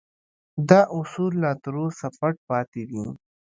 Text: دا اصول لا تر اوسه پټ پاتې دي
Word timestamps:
دا 0.69 0.81
اصول 0.99 1.31
لا 1.43 1.51
تر 1.63 1.73
اوسه 1.81 2.07
پټ 2.17 2.35
پاتې 2.49 2.81
دي 2.91 3.03